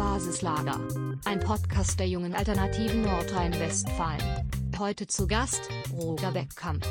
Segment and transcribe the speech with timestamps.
[0.00, 0.80] Basislager.
[1.26, 4.50] Ein Podcast der jungen Alternativen Nordrhein-Westfalen.
[4.78, 5.60] Heute zu Gast,
[5.92, 6.82] Roger Beckkamp.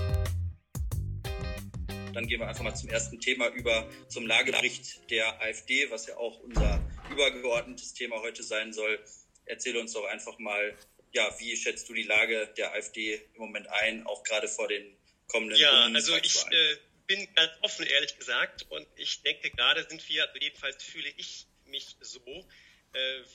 [2.13, 6.17] Dann gehen wir einfach mal zum ersten Thema über, zum Lagebericht der AfD, was ja
[6.17, 9.03] auch unser übergeordnetes Thema heute sein soll.
[9.45, 10.77] Erzähle uns doch einfach mal,
[11.11, 14.85] ja, wie schätzt du die Lage der AfD im Moment ein, auch gerade vor den
[15.27, 16.75] kommenden Ja, also ich äh,
[17.07, 21.95] bin ganz offen, ehrlich gesagt, und ich denke, gerade sind wir, jedenfalls fühle ich mich
[22.01, 22.45] so,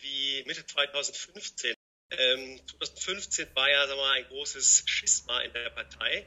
[0.01, 1.75] wie Mitte 2015.
[2.11, 6.27] Ähm, 2015 war ja sag mal, ein großes Schisma in der Partei.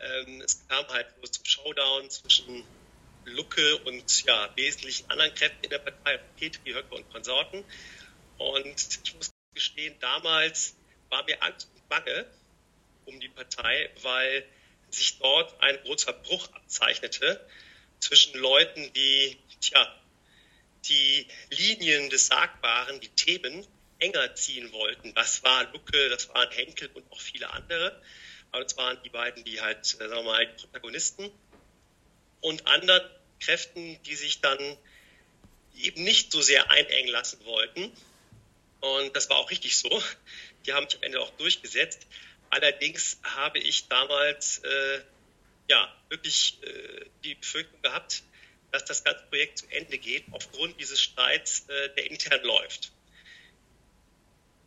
[0.00, 2.64] Ähm, es kam halt so zum Showdown zwischen
[3.24, 7.64] Lucke und ja, wesentlichen anderen Kräften in der Partei, Petri, Höcke und Konsorten.
[8.38, 10.76] Und ich muss gestehen, damals
[11.08, 12.26] war mir Angst und Bange
[13.06, 14.44] um die Partei, weil
[14.90, 17.44] sich dort ein großer Bruch abzeichnete
[17.98, 19.97] zwischen Leuten, die, tja,
[20.84, 23.66] die Linien des Sagbaren, die Themen
[23.98, 25.14] enger ziehen wollten.
[25.14, 28.00] Das war Lucke, das waren Henkel und auch viele andere.
[28.52, 31.30] Aber das waren die beiden, die halt, äh, sagen wir mal, die Protagonisten.
[32.40, 33.08] Und anderen
[33.40, 34.58] Kräften, die sich dann
[35.76, 37.92] eben nicht so sehr einengen lassen wollten.
[38.80, 40.02] Und das war auch richtig so.
[40.66, 42.06] Die haben sich am Ende auch durchgesetzt.
[42.50, 45.00] Allerdings habe ich damals äh,
[45.68, 48.22] ja wirklich äh, die Befürchtung gehabt,
[48.70, 52.92] dass das ganze Projekt zu Ende geht aufgrund dieses Streits, äh, der intern läuft.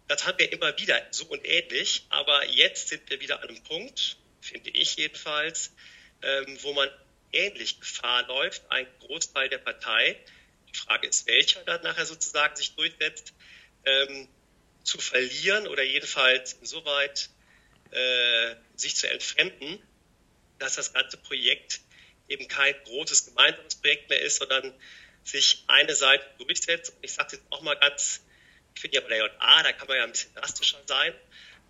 [0.08, 3.64] Das haben wir immer wieder so und ähnlich, aber jetzt sind wir wieder an einem
[3.64, 5.72] Punkt, finde ich jedenfalls,
[6.22, 6.90] ähm, wo man
[7.32, 10.20] ähnlich Gefahr läuft, ein Großteil der Partei,
[10.68, 13.34] die Frage ist, welcher dann nachher sozusagen sich durchsetzt,
[13.86, 14.28] ähm,
[14.84, 17.30] zu verlieren oder jedenfalls insoweit
[17.92, 19.82] äh, sich zu entfremden,
[20.60, 21.82] dass das ganze Projekt
[22.32, 24.74] eben kein großes gemeinsames Projekt mehr ist, sondern
[25.24, 26.94] sich eine Seite durchsetzt.
[26.96, 28.22] Und ich sage jetzt auch mal ganz,
[28.76, 31.14] ich finde ja bei der JA, da kann man ja ein bisschen drastischer sein,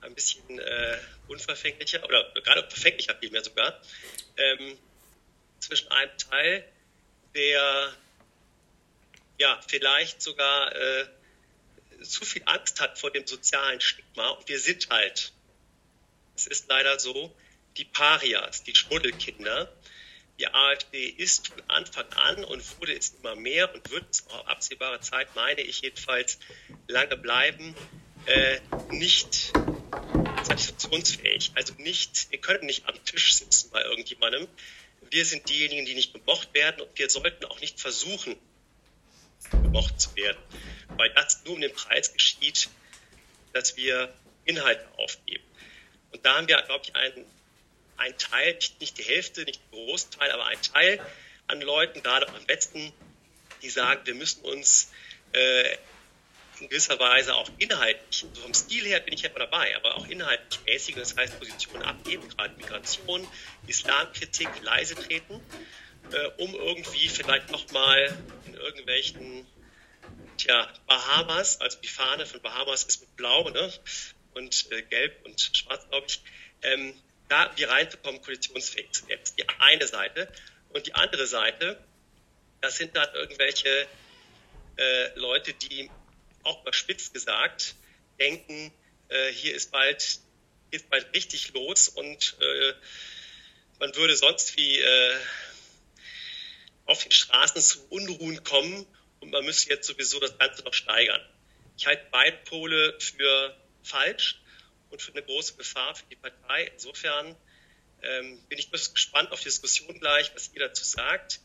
[0.02, 3.82] ein bisschen äh, unverfänglicher oder gerade verfänglicher vielmehr sogar,
[4.38, 4.78] ähm,
[5.60, 6.66] zwischen einem Teil,
[7.36, 7.94] der
[9.38, 11.06] ja vielleicht sogar äh,
[12.04, 15.34] zu viel Angst hat vor dem sozialen Stigma und wir sind halt
[16.36, 17.34] es ist leider so,
[17.78, 19.72] die Parias, die Schmuddelkinder.
[20.42, 24.48] Die AfD ist von Anfang an und wurde es immer mehr und wird es auch
[24.48, 26.40] absehbare Zeit, meine ich jedenfalls,
[26.88, 27.76] lange bleiben,
[28.26, 28.60] äh,
[28.90, 29.54] nicht
[30.42, 31.52] satisfaktionsfähig.
[31.54, 34.48] Also nicht, wir können nicht am Tisch sitzen bei irgendjemandem.
[35.12, 38.36] Wir sind diejenigen, die nicht gemocht werden und wir sollten auch nicht versuchen,
[39.52, 40.42] gemocht zu werden,
[40.98, 42.68] weil das nur um den Preis geschieht,
[43.54, 44.12] dass wir
[44.46, 45.44] Inhalte aufgeben.
[46.12, 47.26] Und da haben wir, glaube ich, einen,
[48.02, 51.00] einen Teil, nicht die Hälfte, nicht den Großteil, aber einen Teil
[51.48, 52.92] an Leuten, gerade am Westen,
[53.62, 54.92] die sagen, wir müssen uns
[55.34, 55.78] äh,
[56.60, 60.08] in gewisser Weise auch inhaltlich, so vom Stil her bin ich immer dabei, aber auch
[60.08, 63.28] inhaltlich mäßig, das heißt Positionen abgeben, gerade Migration,
[63.68, 65.42] Islamkritik, leise treten,
[66.12, 69.46] äh, um irgendwie vielleicht nochmal in irgendwelchen,
[70.38, 73.74] tja, Bahamas, also die Fahne von Bahamas ist mit Blau, ne?
[74.34, 76.22] und äh, Gelb und Schwarz, glaube ich,
[76.64, 76.94] ähm,
[77.32, 78.90] da wie reinzukommen, koalitionsfähig.
[78.92, 80.32] Das ist die eine Seite.
[80.70, 81.82] Und die andere Seite,
[82.62, 83.88] das sind dann irgendwelche
[84.78, 85.90] äh, Leute, die
[86.44, 87.76] auch überspitzt gesagt
[88.20, 88.72] denken,
[89.10, 90.20] äh, hier ist bald,
[90.72, 92.74] ist bald richtig los und äh,
[93.80, 95.16] man würde sonst wie äh,
[96.86, 98.86] auf den Straßen zu Unruhen kommen
[99.20, 101.22] und man müsste jetzt sowieso das Ganze noch steigern.
[101.78, 104.41] Ich halte beide Pole für falsch
[104.92, 106.72] und für eine große Gefahr für die Partei.
[106.74, 107.36] Insofern
[108.02, 111.40] ähm, bin ich gespannt auf die Diskussion gleich, was ihr dazu sagt.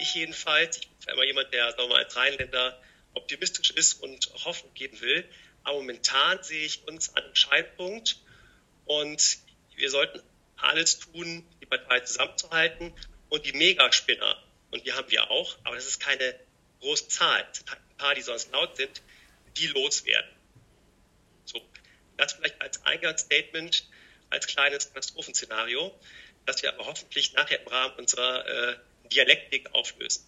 [0.00, 2.80] Ich jedenfalls, ich bin immer jemand, der sagen wir mal, als Rheinländer
[3.14, 5.28] optimistisch ist und Hoffnung geben will.
[5.64, 8.18] Aber momentan sehe ich uns an einem Scheidpunkt
[8.86, 9.38] und
[9.76, 10.22] wir sollten
[10.56, 12.94] alles tun, die Partei zusammenzuhalten
[13.28, 16.38] und die Megaspinner, und die haben wir auch, aber das ist keine
[16.80, 19.02] große Zahl, es sind halt ein paar, die sonst laut sind,
[19.56, 20.30] die loswerden.
[22.20, 23.88] Das vielleicht als Eingangsstatement,
[24.28, 25.98] als kleines Katastrophenszenario,
[26.44, 28.76] das wir aber hoffentlich nachher im Rahmen unserer äh,
[29.08, 30.26] Dialektik auflösen.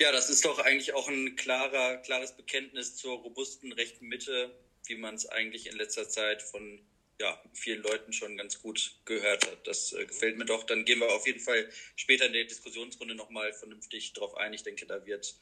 [0.00, 4.50] Ja, das ist doch eigentlich auch ein klarer, klares Bekenntnis zur robusten rechten Mitte,
[4.86, 6.80] wie man es eigentlich in letzter Zeit von
[7.20, 9.66] ja, vielen Leuten schon ganz gut gehört hat.
[9.66, 10.64] Das äh, gefällt mir doch.
[10.64, 14.54] Dann gehen wir auf jeden Fall später in der Diskussionsrunde nochmal vernünftig drauf ein.
[14.54, 15.34] Ich denke, da wird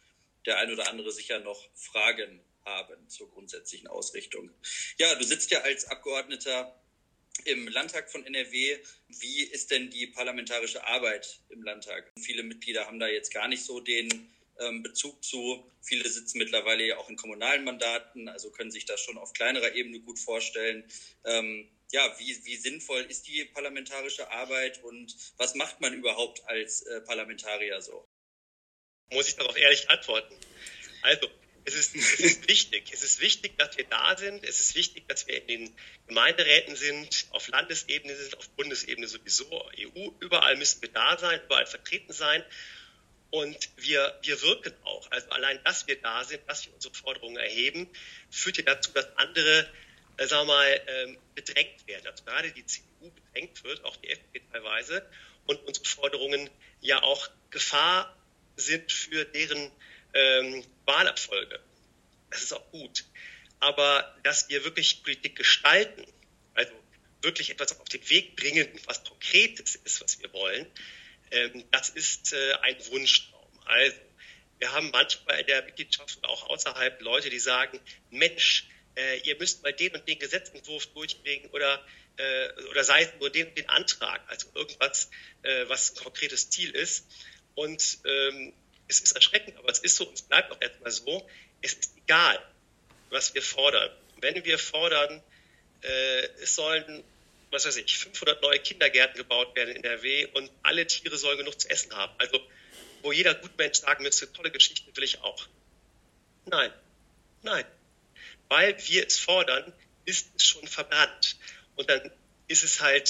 [0.46, 4.50] der ein oder andere sicher noch Fragen haben zur grundsätzlichen Ausrichtung.
[4.98, 6.78] Ja, du sitzt ja als Abgeordneter
[7.44, 8.78] im Landtag von NRW.
[9.08, 12.12] Wie ist denn die parlamentarische Arbeit im Landtag?
[12.20, 14.08] Viele Mitglieder haben da jetzt gar nicht so den
[14.58, 15.70] ähm, Bezug zu.
[15.82, 19.74] Viele sitzen mittlerweile ja auch in kommunalen Mandaten, also können sich das schon auf kleinerer
[19.74, 20.84] Ebene gut vorstellen.
[21.24, 26.82] Ähm, ja, wie, wie sinnvoll ist die parlamentarische Arbeit und was macht man überhaupt als
[26.82, 28.08] äh, Parlamentarier so?
[29.12, 30.34] Muss ich darauf ehrlich antworten?
[31.02, 31.28] Also,
[31.66, 32.90] es ist, es ist wichtig.
[32.92, 34.44] Es ist wichtig, dass wir da sind.
[34.44, 35.74] Es ist wichtig, dass wir in den
[36.06, 40.10] Gemeinderäten sind, auf Landesebene sind, auf Bundesebene sowieso, EU.
[40.20, 42.42] Überall müssen wir da sein, überall vertreten sein.
[43.30, 45.10] Und wir, wir wirken auch.
[45.10, 47.88] Also allein, dass wir da sind, dass wir unsere Forderungen erheben,
[48.30, 49.68] führt ja dazu, dass andere,
[50.16, 52.06] äh, sagen wir mal, ähm, bedrängt werden.
[52.06, 55.04] Also gerade die CDU bedrängt wird, auch die FDP teilweise,
[55.46, 56.48] und unsere Forderungen
[56.80, 58.16] ja auch Gefahr
[58.56, 59.70] sind für deren
[60.14, 61.60] ähm, Wahlerfolge.
[62.30, 63.04] Das ist auch gut.
[63.60, 66.04] Aber dass wir wirklich Politik gestalten,
[66.54, 66.72] also
[67.22, 70.66] wirklich etwas auf den Weg bringen, was Konkretes ist, was wir wollen,
[71.30, 73.50] ähm, das ist äh, ein Wunschtraum.
[73.64, 73.96] Also,
[74.58, 77.80] wir haben manchmal in der Mitgliedschaft und auch außerhalb Leute, die sagen,
[78.10, 81.84] Mensch, äh, ihr müsst mal den und den Gesetzentwurf durchbringen oder,
[82.16, 85.10] äh, oder sei nur den und den Antrag, also irgendwas,
[85.42, 87.06] äh, was ein konkretes Ziel ist.
[87.54, 88.54] Und ähm,
[88.88, 91.26] es ist erschreckend, aber es ist so und es bleibt auch erstmal so,
[91.62, 92.38] es ist egal,
[93.10, 93.90] was wir fordern.
[94.20, 95.22] Wenn wir fordern,
[95.82, 97.04] äh, es sollen
[97.50, 101.38] was weiß ich, 500 neue Kindergärten gebaut werden in der W und alle Tiere sollen
[101.38, 102.12] genug zu essen haben.
[102.18, 102.40] Also,
[103.02, 105.46] wo jeder Gutmensch sagen müsste, tolle Geschichten will ich auch.
[106.46, 106.72] Nein,
[107.42, 107.64] nein.
[108.48, 109.72] Weil wir es fordern,
[110.04, 111.36] ist es schon verbrannt.
[111.76, 112.10] Und dann
[112.48, 113.08] ist es halt,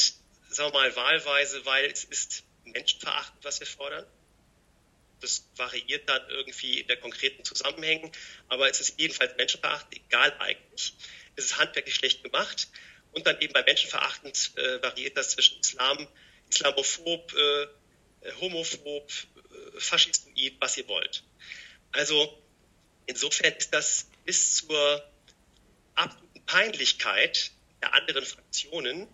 [0.49, 4.07] sagen wir mal, wahlweise, weil es ist menschenverachtend, was wir fordern.
[5.27, 8.13] Das variiert dann irgendwie in der konkreten Zusammenhängen,
[8.47, 10.95] aber es ist jedenfalls menschenverachtend, egal eigentlich.
[11.35, 12.69] Es ist handwerklich schlecht gemacht
[13.11, 16.07] und dann eben bei menschenverachtend äh, variiert das zwischen Islam,
[16.49, 17.67] Islamophob, äh,
[18.41, 21.25] Homophob, äh, Faschistoid, was ihr wollt.
[21.91, 22.41] Also
[23.07, 25.11] insofern ist das bis zur
[25.97, 27.51] absoluten Peinlichkeit
[27.83, 29.09] der anderen Fraktionen,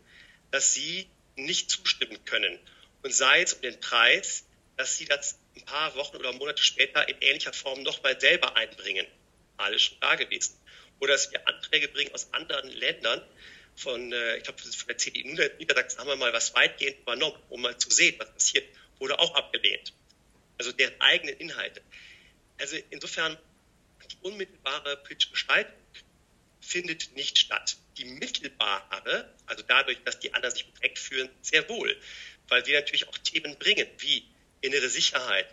[0.51, 2.59] dass sie nicht zustimmen können.
[3.01, 4.45] Und sei es um den Preis,
[4.77, 9.07] dass sie das ein paar Wochen oder Monate später in ähnlicher Form nochmal selber einbringen.
[9.57, 10.59] Alles schon da gewesen.
[11.01, 13.23] Oder dass wir Anträge bringen aus anderen Ländern,
[13.75, 15.29] von, äh, ich glaube, von der CDU
[15.59, 18.69] Niedersachsen haben wir mal was weitgehend übernommen, um mal zu sehen, was passiert,
[18.99, 19.93] wurde auch abgelehnt.
[20.59, 21.83] Also deren eigenen Inhalte.
[22.59, 23.37] Also insofern,
[24.11, 25.75] die unmittelbare politische Gestaltung
[26.61, 27.77] findet nicht statt.
[27.97, 31.97] Die mittelbare, also dadurch, dass die anderen sich bedreckt fühlen, sehr wohl.
[32.49, 34.25] Weil wir natürlich auch Themen bringen, wie
[34.63, 35.47] innere Sicherheit,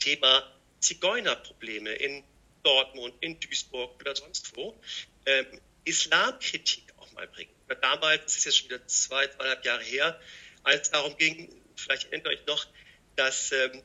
[0.00, 0.50] Thema
[0.80, 2.24] Zigeunerprobleme in
[2.62, 4.78] Dortmund, in Duisburg oder sonst wo,
[5.26, 5.46] ähm,
[5.84, 7.52] Islamkritik auch mal bringen.
[7.80, 10.20] Damals, das ist jetzt schon wieder zwei, zweieinhalb Jahre her,
[10.62, 12.66] als es darum ging, vielleicht erinnert euch noch,
[13.16, 13.82] dass ähm,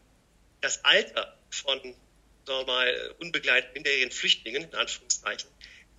[0.61, 1.95] das Alter von
[2.49, 5.49] sagen wir mal, unbegleiteten minderjährigen Flüchtlingen, in Anführungszeichen,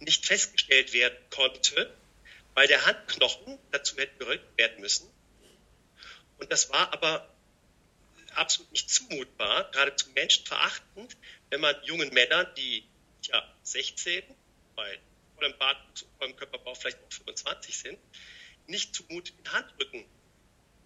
[0.00, 1.94] nicht festgestellt werden konnte,
[2.54, 5.08] weil der Handknochen dazu hätte geröntgt werden müssen.
[6.38, 7.32] Und das war aber
[8.36, 11.16] absolut nicht zumutbar, geradezu menschenverachtend,
[11.50, 12.84] wenn man jungen Männern, die
[13.22, 14.22] ja 16,
[14.76, 14.98] bei
[15.36, 17.98] vollem Bart, vollem Körperbau vielleicht auch 25 sind,
[18.66, 20.04] nicht zumutet, den Handrücken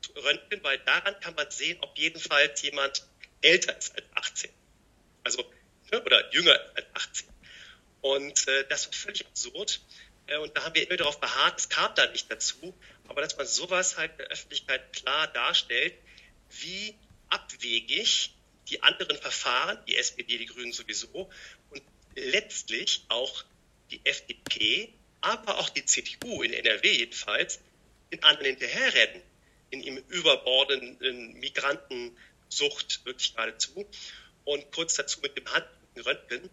[0.00, 3.06] zu röntgen, weil daran kann man sehen, ob jedenfalls jemand
[3.41, 4.50] älter ist als 18.
[5.25, 5.44] Also,
[5.91, 7.29] ne, oder jünger als 18.
[8.00, 9.81] Und äh, das war völlig absurd.
[10.26, 12.74] Äh, und da haben wir immer darauf beharrt, es kam da nicht dazu,
[13.08, 15.94] aber dass man sowas halt der Öffentlichkeit klar darstellt,
[16.51, 16.94] wie
[17.34, 18.31] abwegig
[18.69, 21.31] die anderen Verfahren, die SPD, die Grünen sowieso,
[21.70, 21.82] und
[22.14, 23.44] letztlich auch
[23.91, 27.60] die FDP, aber auch die CDU in NRW jedenfalls,
[28.12, 29.22] den anderen hinterherrennen
[29.70, 33.86] in ihm überbordenden Migrantensucht wirklich geradezu.
[34.44, 36.48] Und kurz dazu mit dem Handröntgen.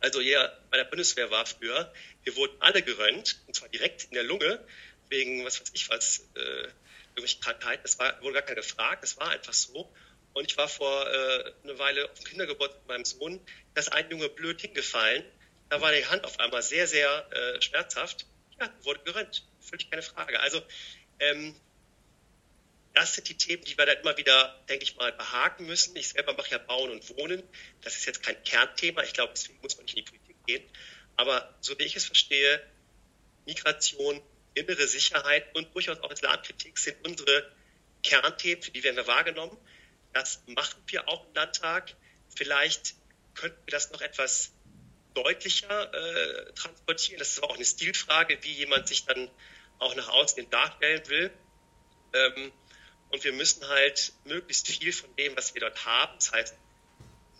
[0.00, 1.92] Also ja, bei der Bundeswehr war früher,
[2.24, 4.64] wir wurden alle gerönt, und zwar direkt in der Lunge,
[5.10, 6.68] wegen, was weiß ich was, äh,
[7.14, 7.38] irgendwelche.
[7.82, 9.92] Das war, wurde gar keine Frage, das war einfach so.
[10.32, 13.40] Und ich war vor äh, eine Weile auf dem Kindergeburtstag mit meinem Sohn,
[13.74, 15.24] da ist ein Junge blöd hingefallen
[15.70, 18.26] da war die Hand auf einmal sehr, sehr äh, schmerzhaft.
[18.60, 19.46] Ja, wurde gerönt.
[19.60, 20.40] Völlig keine Frage.
[20.40, 20.60] Also,
[21.20, 21.54] ähm,
[22.92, 25.94] das sind die Themen, die wir dann immer wieder, denke ich mal, behaken müssen.
[25.94, 27.42] Ich selber mache ja Bauen und Wohnen.
[27.82, 29.04] Das ist jetzt kein Kernthema.
[29.04, 30.64] Ich glaube, deswegen muss man nicht in die Politik gehen.
[31.16, 32.60] Aber so wie ich es verstehe,
[33.46, 34.20] Migration,
[34.54, 37.50] innere Sicherheit und durchaus auch Islamkritik sind unsere
[38.02, 39.56] Kernthemen, für die werden wir wahrgenommen.
[40.12, 41.94] Das machen wir auch im Landtag.
[42.34, 42.94] Vielleicht
[43.34, 44.52] könnten wir das noch etwas
[45.14, 47.18] deutlicher äh, transportieren.
[47.18, 49.30] Das ist auch eine Stilfrage, wie jemand sich dann
[49.78, 51.30] auch nach außen darstellen will.
[52.12, 52.52] Ähm,
[53.10, 56.54] und wir müssen halt möglichst viel von dem, was wir dort haben, das heißt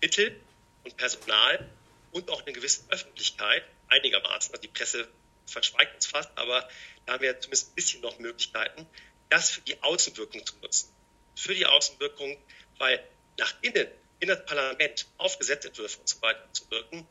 [0.02, 0.40] Mittel,
[0.85, 1.69] und Personal
[2.12, 5.09] und auch eine gewisse Öffentlichkeit, einigermaßen, also die Presse
[5.47, 6.69] verschweigt uns fast, aber
[7.11, 8.87] da haben wir zumindest ein bisschen noch Möglichkeiten,
[9.31, 10.95] das für die Außenwirkung zu nutzen.
[11.35, 12.37] Für die Außenwirkung,
[12.79, 13.05] weil
[13.37, 13.88] nach innen,
[14.21, 17.05] in das Parlament, auf Gesetzentwürfe und so weiter zu wirken,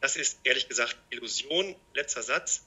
[0.00, 1.76] das ist ehrlich gesagt Illusion.
[1.94, 2.66] Letzter Satz.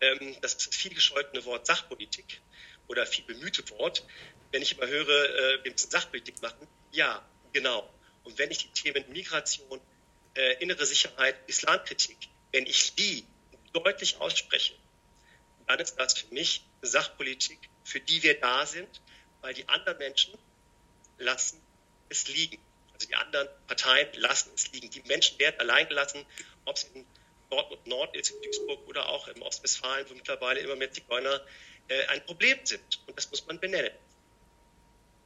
[0.00, 2.40] Ähm, das ist das viel gescholtene Wort Sachpolitik
[2.86, 4.02] oder viel bemühte Wort.
[4.50, 7.22] Wenn ich immer höre, äh, wir müssen Sachpolitik machen, ja,
[7.52, 7.92] genau.
[8.24, 9.78] Und wenn ich die Themen Migration,
[10.34, 12.16] äh, innere Sicherheit, Islamkritik,
[12.52, 13.26] wenn ich die
[13.74, 14.74] deutlich ausspreche,
[15.68, 19.00] dann ist das für mich Sachpolitik, für die wir da sind,
[19.42, 20.36] weil die anderen Menschen
[21.18, 21.60] lassen
[22.08, 22.58] es liegen.
[22.94, 24.90] Also die anderen Parteien lassen es liegen.
[24.90, 26.24] Die Menschen werden allein gelassen,
[26.64, 27.06] ob es in
[27.50, 31.44] Dortmund Nord ist, in Duisburg oder auch im Ostwestfalen, wo mittlerweile immer mehr Zigeuner
[31.88, 33.00] äh, ein Problem sind.
[33.06, 33.92] Und das muss man benennen.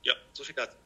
[0.02, 0.76] Ja, so viel dazu.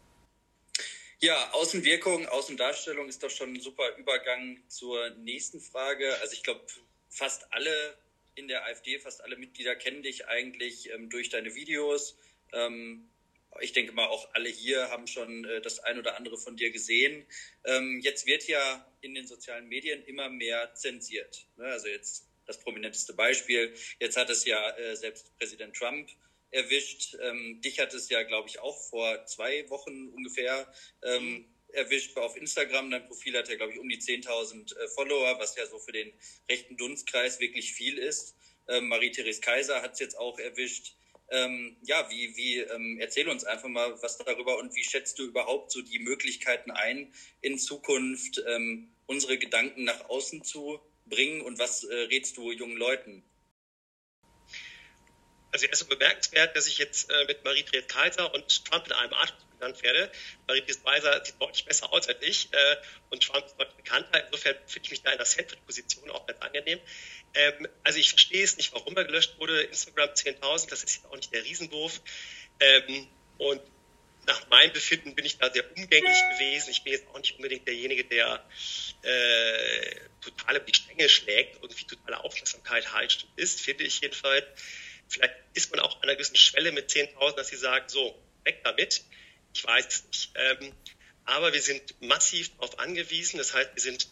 [1.18, 6.14] Ja, Außenwirkung, Außendarstellung ist doch schon ein super Übergang zur nächsten Frage.
[6.20, 6.60] Also ich glaube,
[7.08, 7.96] fast alle
[8.36, 12.16] in der AfD, fast alle Mitglieder kennen dich eigentlich ähm, durch deine Videos.
[12.52, 13.10] Ähm,
[13.60, 16.70] ich denke mal, auch alle hier haben schon äh, das ein oder andere von dir
[16.70, 17.26] gesehen.
[17.64, 21.46] Ähm, jetzt wird ja in den sozialen Medien immer mehr zensiert.
[21.56, 21.64] Ne?
[21.64, 23.74] Also jetzt das prominenteste Beispiel.
[23.98, 26.10] Jetzt hat es ja äh, selbst Präsident Trump
[26.50, 27.16] erwischt.
[27.20, 32.36] Ähm, dich hat es ja, glaube ich, auch vor zwei Wochen ungefähr ähm, erwischt auf
[32.36, 32.90] Instagram.
[32.90, 35.92] Dein Profil hat ja, glaube ich, um die 10.000 äh, Follower, was ja so für
[35.92, 36.12] den
[36.50, 38.36] rechten Dunstkreis wirklich viel ist.
[38.68, 40.96] Ähm, Marie-Therese Kaiser hat es jetzt auch erwischt.
[41.30, 45.24] Ähm, ja, wie, wie ähm, erzähl uns einfach mal was darüber und wie schätzt du
[45.24, 51.58] überhaupt so die Möglichkeiten ein, in Zukunft ähm, unsere Gedanken nach außen zu bringen und
[51.58, 53.24] was äh, rätst du jungen Leuten?
[55.56, 59.14] Also erst so bemerkenswert, dass ich jetzt äh, mit Marie-Therese Kaiser und Trump in einem
[59.14, 60.12] Atem genannt werde.
[60.46, 62.76] Marie-Therese Kaiser sieht deutlich besser aus als ich äh,
[63.08, 64.22] und Trump ist deutlich bekannter.
[64.26, 66.78] Insofern finde ich mich da in der Central-Position auch ganz angenehm.
[67.32, 69.62] Ähm, also ich verstehe es nicht, warum er gelöscht wurde.
[69.62, 72.02] Instagram 10.000, das ist ja auch nicht der Riesenwurf.
[72.60, 73.08] Ähm,
[73.38, 73.62] und
[74.26, 76.68] nach meinem Befinden bin ich da sehr umgänglich gewesen.
[76.70, 78.44] Ich bin jetzt auch nicht unbedingt derjenige, der
[79.00, 84.44] äh, total über die Stränge schlägt, irgendwie totale Aufmerksamkeit heißt ist, finde ich jedenfalls.
[85.08, 88.60] Vielleicht ist man auch an einer gewissen Schwelle mit 10.000, dass sie sagen, so, weg
[88.64, 89.04] damit.
[89.54, 90.30] Ich weiß es nicht.
[90.34, 90.72] Ähm,
[91.24, 93.38] aber wir sind massiv darauf angewiesen.
[93.38, 94.08] Das heißt, wir sind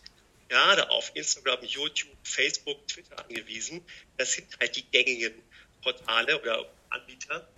[0.49, 3.85] gerade auf Instagram, YouTube, Facebook, Twitter angewiesen.
[4.17, 5.35] Das sind halt die gängigen
[5.83, 7.49] Portale oder Anbieter.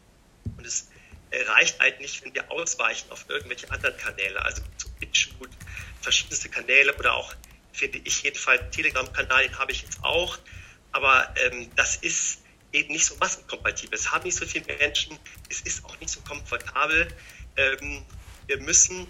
[0.56, 0.88] Und es
[1.30, 5.50] reicht halt nicht, wenn wir ausweichen auf irgendwelche anderen Kanäle, also zu BitChute,
[6.00, 7.34] verschiedenste Kanäle oder auch,
[7.72, 10.38] finde ich jedenfalls, Telegram-Kanal, den habe ich jetzt auch.
[10.92, 12.40] Aber ähm, das ist
[12.76, 13.99] eben nicht so massenkompatibel.
[13.99, 15.18] Es haben nicht so viele Menschen,
[15.49, 17.09] es ist auch nicht so komfortabel.
[17.56, 18.04] Ähm,
[18.47, 19.06] wir müssen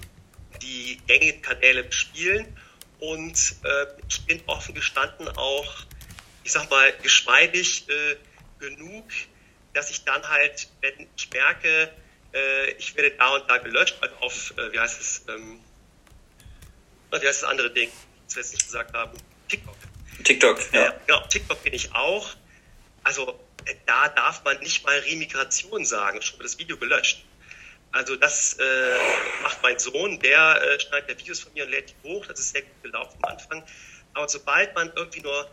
[0.63, 2.57] die gängigen Kanäle bespielen
[3.01, 5.75] und äh, ich bin offen gestanden auch,
[6.45, 8.17] ich sag mal, geschmeidig äh,
[8.61, 9.05] genug,
[9.75, 11.93] dass ich dann halt, wenn ich merke,
[12.33, 15.61] äh, ich werde da und da gelöscht, also auf, äh, wie heißt es, ähm,
[17.11, 17.91] wie heißt das andere Ding,
[18.27, 19.19] das wir jetzt nicht gesagt haben,
[19.49, 19.77] TikTok.
[20.25, 20.89] TikTok, ja.
[20.89, 22.31] Äh, genau, TikTok bin ich auch.
[23.03, 23.39] Also
[23.87, 27.25] da darf man nicht mal Remigration sagen, schon das Video gelöscht.
[27.93, 28.99] Also das äh,
[29.43, 32.41] macht mein Sohn, der äh, schneidet ja Videos von mir und lädt die hoch, das
[32.41, 33.65] ist sehr gut gelaufen am Anfang.
[34.15, 35.51] Aber sobald man irgendwie nur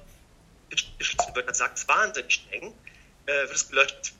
[0.98, 2.74] geschützte Wörter sagt, es wahnsinnig streng,
[3.26, 4.14] äh, wird es gelöscht.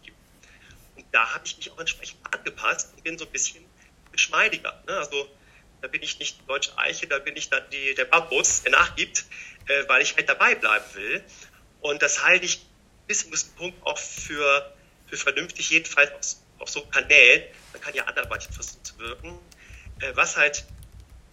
[0.96, 3.66] Und da habe ich mich auch entsprechend angepasst und bin so ein bisschen
[4.12, 4.84] geschmeidiger.
[4.88, 4.98] Ne?
[4.98, 5.28] Also
[5.82, 8.72] da bin ich nicht die deutsche Eiche, da bin ich dann die, der Bambus, der
[8.72, 9.26] nachgibt,
[9.68, 11.24] äh, weil ich halt dabei bleiben will.
[11.82, 12.66] Und das halte ich
[13.08, 14.74] bis gewissen Punkt auch für,
[15.08, 17.44] für vernünftig, jedenfalls auf, auf so Kanälen.
[17.72, 19.40] Man kann ja anderweitig versuchen zu wirken.
[20.00, 20.66] Äh, was halt,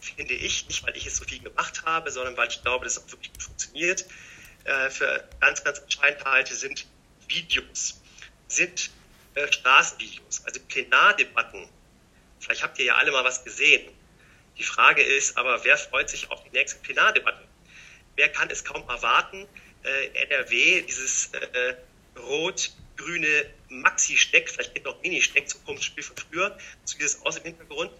[0.02, 2.96] finde ich, nicht weil ich es so viel gemacht habe, sondern weil ich glaube, dass
[2.96, 4.06] es auch wirklich gut funktioniert,
[4.64, 6.86] äh, für ganz, ganz entscheidend halte, sind
[7.28, 8.00] Videos,
[8.48, 8.90] sind
[9.34, 11.68] äh, Straßenvideos, also Plenardebatten.
[12.40, 13.90] Vielleicht habt ihr ja alle mal was gesehen.
[14.58, 17.46] Die Frage ist aber, wer freut sich auf die nächste Plenardebatte?
[18.16, 19.46] Wer kann es kaum erwarten,
[19.84, 21.74] äh, NRW, dieses äh,
[22.18, 27.90] rot-grüne Maxi-Steck, vielleicht geht noch Mini-Steck zum Spiel von früher, zu dieses Aus im Hintergrund,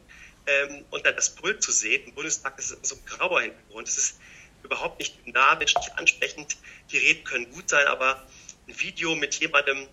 [0.46, 2.04] ähm, und dann das Pult zu sehen.
[2.06, 3.88] Im Bundestag ist es so ein grauer Hintergrund.
[3.88, 4.20] Es ist
[4.62, 6.56] überhaupt nicht dynamisch, nicht ansprechend.
[6.90, 8.26] Die Reden können gut sein, aber
[8.68, 9.88] ein Video mit jemandem,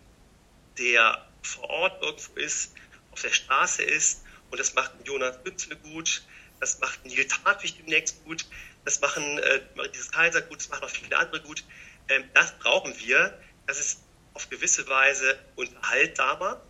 [0.78, 2.74] der vor Ort irgendwo ist,
[3.12, 6.24] auf der Straße ist, und das macht Jonas Bützle gut,
[6.60, 7.40] das macht ein Nils
[7.78, 8.46] demnächst gut,
[8.88, 9.60] das machen äh,
[9.94, 11.64] dieses Kaiser gut, das machen auch viele andere gut.
[12.08, 13.38] Ähm, das brauchen wir.
[13.66, 14.00] Das ist
[14.34, 16.62] auf gewisse Weise unterhaltsamer.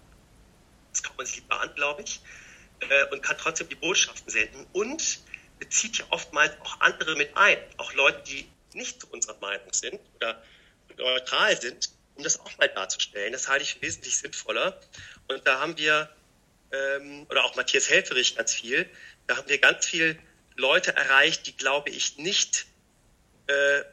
[0.91, 2.21] Das kann man sich lieber an, glaube ich.
[2.79, 4.65] Äh, und kann trotzdem die Botschaften senden.
[4.74, 5.19] Und
[5.59, 10.00] bezieht ja oftmals auch andere mit ein, auch Leute, die nicht zu unserer Meinung sind
[10.15, 10.41] oder
[10.97, 13.31] neutral sind, um das auch mal darzustellen.
[13.31, 14.79] Das halte ich für wesentlich sinnvoller.
[15.27, 16.09] Und da haben wir,
[16.71, 18.89] ähm, oder auch Matthias Helferich ganz viel,
[19.27, 20.19] da haben wir ganz viel
[20.57, 22.65] Leute erreicht, die, glaube ich, nicht
[23.47, 23.83] äh,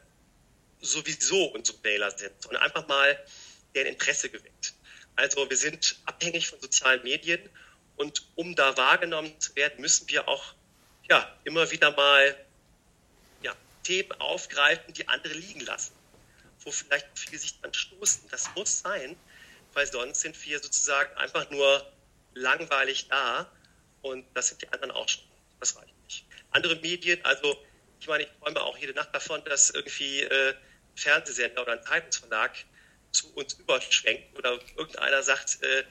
[0.81, 3.23] sowieso unsere Wähler sind, sondern einfach mal
[3.73, 4.73] deren Interesse geweckt.
[5.15, 7.49] Also wir sind abhängig von sozialen Medien
[7.95, 10.53] und um da wahrgenommen zu werden, müssen wir auch
[11.09, 12.35] ja, immer wieder mal
[13.41, 15.93] ja, Themen aufgreifen, die andere liegen lassen,
[16.61, 18.27] wo vielleicht viele sich dann stoßen.
[18.29, 19.15] Das muss sein,
[19.73, 21.89] weil sonst sind wir sozusagen einfach nur
[22.33, 23.49] langweilig da
[24.01, 25.23] und das sind die anderen auch schon.
[25.59, 25.94] Das reicht.
[26.55, 27.57] Andere Medien, also
[27.99, 30.55] ich meine, ich träume auch jede Nacht davon, dass irgendwie äh, ein
[30.95, 32.55] Fernsehsender oder ein Zeitungsverlag
[33.11, 35.83] zu uns überschwenkt oder irgendeiner sagt, äh,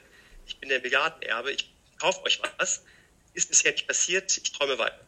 [0.47, 2.83] ich bin der Milliardenerbe, ich kaufe euch was.
[3.33, 5.05] Ist bisher nicht passiert, ich träume weiter.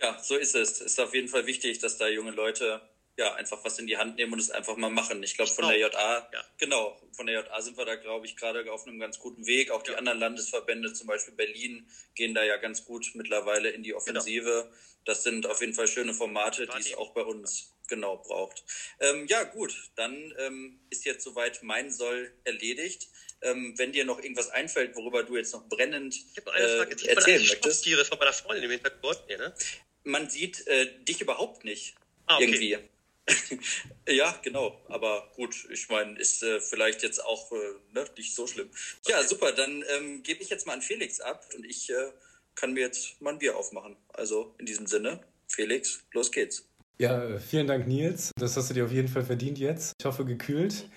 [0.00, 0.80] Ja, so ist es.
[0.80, 2.80] Ist auf jeden Fall wichtig, dass da junge Leute
[3.20, 5.22] ja einfach was in die Hand nehmen und es einfach mal machen.
[5.22, 6.44] Ich glaube, von der JA, ja.
[6.58, 9.70] genau, von der JA sind wir da, glaube ich, gerade auf einem ganz guten Weg.
[9.70, 9.98] Auch die ja.
[9.98, 14.64] anderen Landesverbände, zum Beispiel Berlin, gehen da ja ganz gut mittlerweile in die Offensive.
[14.64, 14.76] Genau.
[15.04, 18.64] Das sind auf jeden Fall schöne Formate, die es auch bei uns genau braucht.
[19.00, 23.08] Ähm, ja, gut, dann ähm, ist jetzt soweit mein Soll erledigt.
[23.42, 27.04] Ähm, wenn dir noch irgendwas einfällt, worüber du jetzt noch brennend ich noch eine Frage.
[27.04, 27.88] Äh, erzählen möchtest.
[28.08, 29.54] Von meiner Freundin im Hintergrund, ne?
[30.04, 31.94] Man sieht äh, dich überhaupt nicht.
[32.26, 32.44] Ah, okay.
[32.44, 32.78] Irgendwie.
[34.08, 34.80] ja, genau.
[34.88, 37.56] Aber gut, ich meine, ist äh, vielleicht jetzt auch äh,
[37.92, 38.70] ne, nicht so schlimm.
[39.06, 39.52] Ja, super.
[39.52, 42.12] Dann ähm, gebe ich jetzt mal an Felix ab und ich äh,
[42.54, 43.96] kann mir jetzt mal ein Bier aufmachen.
[44.12, 46.66] Also in diesem Sinne, Felix, los geht's.
[46.98, 48.30] Ja, vielen Dank, Nils.
[48.36, 49.94] Das hast du dir auf jeden Fall verdient jetzt.
[49.98, 50.88] Ich hoffe, gekühlt.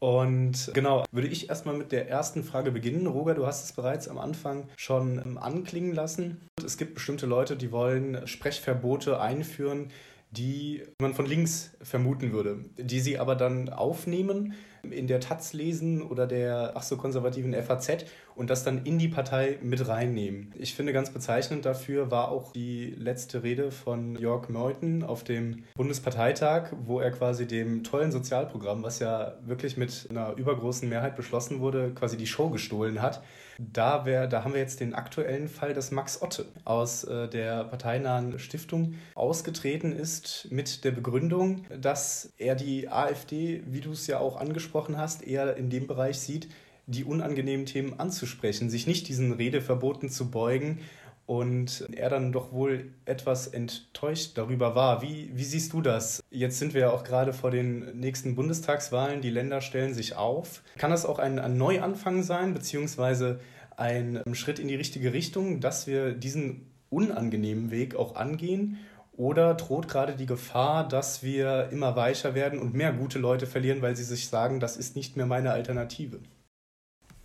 [0.00, 3.06] Und genau, würde ich erstmal mit der ersten Frage beginnen.
[3.06, 6.48] Roger, du hast es bereits am Anfang schon ähm, anklingen lassen.
[6.64, 9.90] Es gibt bestimmte Leute, die wollen Sprechverbote einführen,
[10.30, 14.54] die man von links vermuten würde, die sie aber dann aufnehmen
[14.88, 18.04] in der Taz lesen oder der ach so konservativen FAZ
[18.34, 20.54] und das dann in die Partei mit reinnehmen.
[20.56, 25.64] Ich finde ganz bezeichnend dafür war auch die letzte Rede von Jörg Meuthen auf dem
[25.74, 31.60] Bundesparteitag, wo er quasi dem tollen Sozialprogramm, was ja wirklich mit einer übergroßen Mehrheit beschlossen
[31.60, 33.22] wurde, quasi die Show gestohlen hat.
[33.62, 37.64] Da, wär, da haben wir jetzt den aktuellen Fall, dass Max Otte aus äh, der
[37.64, 44.18] parteinahen Stiftung ausgetreten ist mit der Begründung, dass er die AfD, wie du es ja
[44.18, 46.48] auch angesprochen hast, eher in dem Bereich sieht,
[46.86, 50.80] die unangenehmen Themen anzusprechen, sich nicht diesen Redeverboten zu beugen
[51.26, 55.00] und er dann doch wohl etwas enttäuscht darüber war.
[55.00, 56.22] Wie, wie siehst du das?
[56.30, 60.62] Jetzt sind wir ja auch gerade vor den nächsten Bundestagswahlen, die Länder stellen sich auf.
[60.76, 63.40] Kann das auch ein, ein Neuanfang sein, beziehungsweise
[63.76, 68.78] ein Schritt in die richtige Richtung, dass wir diesen unangenehmen Weg auch angehen?
[69.12, 73.82] Oder droht gerade die Gefahr, dass wir immer weicher werden und mehr gute Leute verlieren,
[73.82, 76.20] weil sie sich sagen, das ist nicht mehr meine Alternative?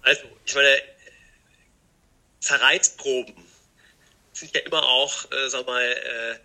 [0.02, 0.76] Also, ich meine,
[2.40, 3.34] Zerreißproben
[4.36, 6.40] sind ja immer auch, äh, sag mal, äh,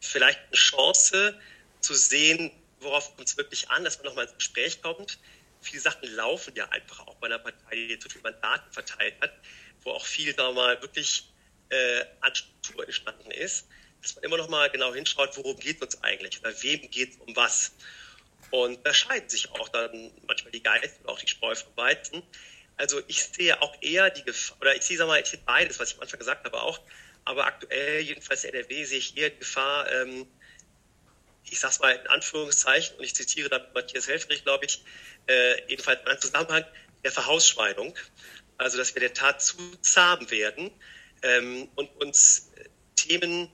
[0.00, 1.38] vielleicht eine Chance
[1.80, 5.18] zu sehen, worauf kommt es wirklich an, dass man nochmal ins Gespräch kommt.
[5.60, 9.32] Viele Sachen laufen ja einfach auch bei einer Partei, die zu viele Mandaten verteilt hat,
[9.82, 11.28] wo auch viel, wir mal, wirklich
[11.70, 13.66] äh, an Struktur entstanden ist,
[14.02, 17.14] dass man immer noch mal genau hinschaut, worum geht es uns eigentlich oder wem geht
[17.14, 17.72] es um was.
[18.52, 22.22] Und da scheiden sich auch dann manchmal die Geister und auch die Spreu vom Weizen.
[22.76, 25.78] Also ich sehe auch eher die Gefahr, oder ich sehe, sag mal, ich sehe beides,
[25.78, 26.80] was ich am Anfang gesagt habe auch,
[27.24, 30.26] aber aktuell, jedenfalls in NRW, sehe ich eher die Gefahr, ähm,
[31.44, 34.84] ich sag's mal in Anführungszeichen, und ich zitiere da Matthias Helfrich, glaube ich,
[35.28, 36.64] äh, jedenfalls in einem Zusammenhang
[37.02, 37.96] der Verhausschweinung.
[38.58, 40.70] Also, dass wir der Tat zu zahm werden
[41.22, 42.50] ähm, und uns
[42.94, 43.50] Themen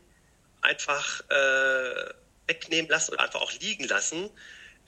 [0.61, 2.15] einfach äh,
[2.47, 4.31] wegnehmen lassen oder einfach auch liegen lassen,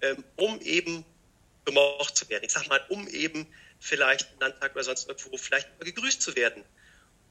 [0.03, 1.05] ähm, um eben
[1.65, 2.45] gemocht zu werden.
[2.45, 3.47] Ich sag mal, um eben
[3.85, 6.65] vielleicht im Landtag oder sonst irgendwo vielleicht mal gegrüßt zu werden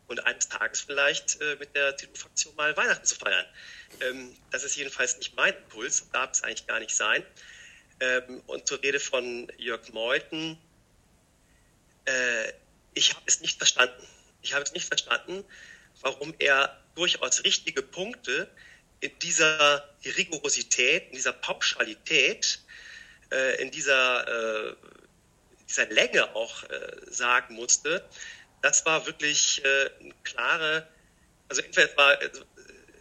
[0.07, 3.45] und eines Tages vielleicht äh, mit der CDU-Fraktion mal Weihnachten zu feiern.
[4.01, 7.25] Ähm, das ist jedenfalls nicht mein Impuls, darf es eigentlich gar nicht sein.
[7.99, 10.59] Ähm, und zur Rede von Jörg Meuthen,
[12.05, 12.53] äh,
[12.93, 14.07] ich habe es nicht verstanden.
[14.43, 15.43] Ich habe es nicht verstanden,
[16.01, 18.47] warum er durchaus richtige Punkte
[18.99, 22.59] in dieser Rigorosität, in dieser Pauschalität,
[23.31, 24.75] äh, in dieser äh,
[25.73, 28.07] dieser Länge auch äh, sagen musste,
[28.61, 30.87] das war wirklich äh, eine klare,
[31.49, 32.19] also entweder es war,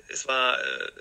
[0.09, 0.93] es war äh,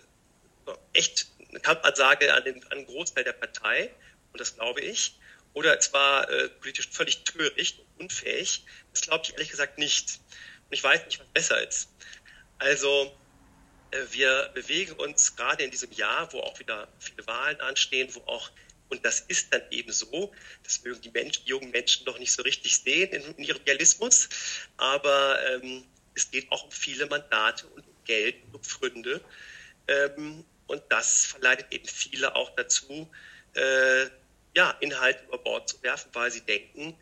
[0.93, 3.93] echt eine Kampfansage an den, an Großteil der Partei,
[4.31, 5.15] und das glaube ich,
[5.53, 8.63] oder es war äh, politisch völlig töricht und unfähig.
[8.93, 10.19] Das glaube ich ehrlich gesagt nicht.
[10.65, 11.89] Und ich weiß nicht, was besser ist.
[12.57, 13.17] Also
[13.91, 18.21] äh, wir bewegen uns gerade in diesem Jahr, wo auch wieder viele Wahlen anstehen, wo
[18.21, 18.49] auch
[18.91, 20.31] und das ist dann eben so,
[20.63, 24.27] das mögen die, Menschen, jungen Menschen noch nicht so richtig sehen in, in ihrem Realismus,
[24.77, 29.21] aber ähm, es geht auch um viele Mandate und um Geld und um Pfründe.
[29.87, 33.09] Ähm, und das verleitet eben viele auch dazu,
[33.55, 34.07] äh,
[34.55, 36.97] ja, Inhalte über Bord zu werfen, weil sie denken,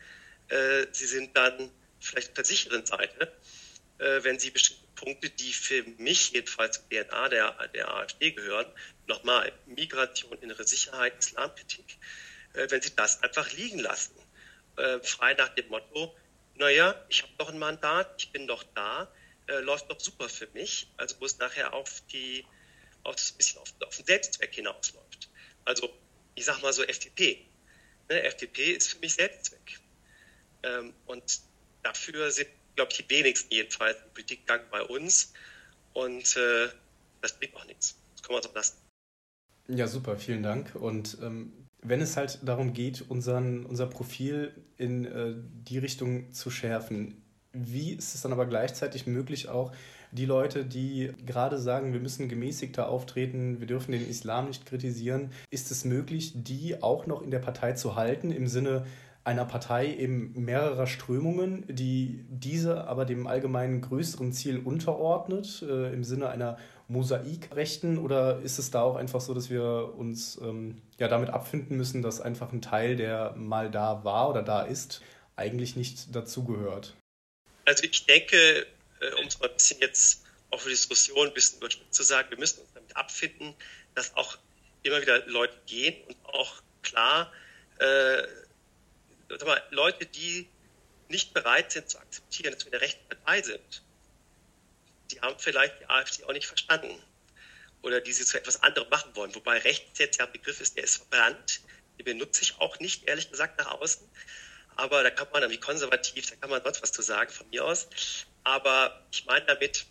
[0.48, 3.32] äh, sie sind dann vielleicht auf der sicheren Seite,
[3.98, 8.66] äh, wenn sie bestimmte Punkte, die für mich jedenfalls zur DNA der, der AfD gehören,
[9.10, 11.98] nochmal Migration, innere Sicherheit, Islamkritik,
[12.54, 14.14] äh, wenn sie das einfach liegen lassen.
[14.76, 16.16] Äh, frei nach dem Motto,
[16.54, 19.12] naja, ich habe doch ein Mandat, ich bin doch da,
[19.48, 22.46] äh, läuft doch super für mich, also wo es nachher auf die,
[23.02, 25.28] auf das bisschen auf, auf den Selbstzweck hinausläuft.
[25.64, 25.92] Also
[26.34, 27.46] ich sage mal so FDP.
[28.08, 29.80] Ne, FDP ist für mich Selbstzweck.
[30.62, 31.40] Ähm, und
[31.82, 35.32] dafür sind glaube ich, die wenigsten jedenfalls im Politikgang bei uns.
[35.92, 37.96] Und das bringt auch nichts.
[38.14, 38.89] Das können wir so lassen.
[39.72, 40.74] Ja, super, vielen Dank.
[40.74, 41.52] Und ähm,
[41.82, 47.92] wenn es halt darum geht, unseren, unser Profil in äh, die Richtung zu schärfen, wie
[47.92, 49.72] ist es dann aber gleichzeitig möglich, auch
[50.12, 55.30] die Leute, die gerade sagen, wir müssen gemäßigter auftreten, wir dürfen den Islam nicht kritisieren,
[55.50, 58.86] ist es möglich, die auch noch in der Partei zu halten, im Sinne,
[59.22, 66.04] einer Partei eben mehrerer Strömungen, die diese aber dem allgemeinen größeren Ziel unterordnet, äh, im
[66.04, 66.56] Sinne einer
[66.90, 67.98] Mosaikrechten?
[67.98, 72.02] Oder ist es da auch einfach so, dass wir uns ähm, ja damit abfinden müssen,
[72.02, 75.00] dass einfach ein Teil, der mal da war oder da ist,
[75.36, 76.94] eigentlich nicht dazugehört?
[77.64, 78.66] Also ich denke,
[79.00, 82.02] äh, um es mal ein bisschen jetzt auch für die Diskussion ein bisschen überspitzt zu
[82.02, 83.54] sagen, wir müssen uns damit abfinden,
[83.94, 84.36] dass auch
[84.82, 87.30] immer wieder Leute gehen und auch klar
[87.78, 88.22] äh,
[89.44, 90.48] mal, Leute, die
[91.08, 93.82] nicht bereit sind zu akzeptieren, dass wir eine rechte Partei sind,
[95.12, 97.02] die haben vielleicht die AfD auch nicht verstanden
[97.82, 99.34] oder die sie zu etwas anderem machen wollen.
[99.34, 101.60] Wobei rechts jetzt ja ein Begriff ist, der ist verbrannt.
[101.98, 104.06] Den benutze ich auch nicht, ehrlich gesagt, nach außen.
[104.76, 107.48] Aber da kann man dann wie konservativ, da kann man sonst was zu sagen von
[107.50, 107.88] mir aus.
[108.44, 109.86] Aber ich meine damit,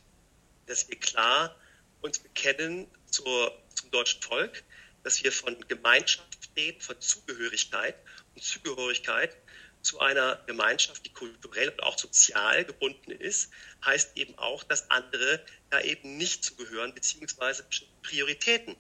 [0.65, 1.55] dass wir klar
[2.01, 4.63] uns bekennen zur, zum deutschen Volk,
[5.03, 7.95] dass wir von Gemeinschaft reden, von Zugehörigkeit
[8.35, 9.35] und Zugehörigkeit
[9.81, 13.51] zu einer Gemeinschaft, die kulturell und auch sozial gebunden ist,
[13.85, 17.65] heißt eben auch, dass andere da eben nicht zugehören, beziehungsweise
[18.03, 18.75] Prioritäten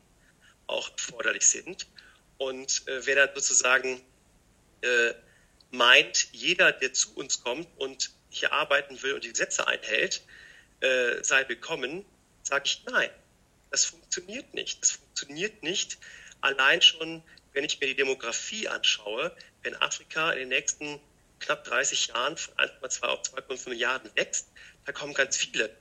[0.67, 1.87] auch erforderlich sind.
[2.37, 4.01] Und äh, wer dann sozusagen
[4.81, 5.13] äh,
[5.71, 10.21] meint, jeder, der zu uns kommt und hier arbeiten will und die Gesetze einhält,
[10.81, 12.05] äh, sei willkommen,
[12.43, 13.09] sage ich nein.
[13.71, 14.81] Das funktioniert nicht.
[14.81, 15.97] Das funktioniert nicht
[16.41, 20.99] allein schon, wenn ich mir die Demografie anschaue, wenn Afrika in den nächsten
[21.39, 24.49] knapp 30 Jahren von 1,2 auf 2,5 Milliarden wächst,
[24.85, 25.75] da kommen ganz viele.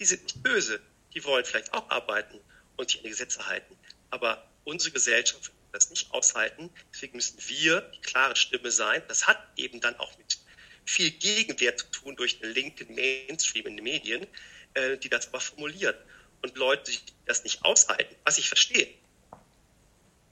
[0.00, 0.80] Die sind nicht böse.
[1.14, 2.40] Die wollen vielleicht auch arbeiten
[2.76, 3.76] und sich an die Gesetze halten.
[4.10, 6.70] Aber unsere Gesellschaft wird das nicht aushalten.
[6.92, 9.02] Deswegen müssen wir die klare Stimme sein.
[9.08, 10.38] Das hat eben dann auch mit
[10.84, 14.26] viel Gegenwehr zu tun durch den linken Mainstream in den Medien,
[14.74, 15.94] äh, die das aber formulieren.
[16.42, 18.92] Und Leute, die das nicht aushalten, was ich verstehe,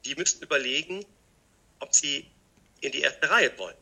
[0.04, 1.04] die müssen überlegen,
[1.78, 2.30] ob sie
[2.80, 3.76] in die erste Reihe wollen.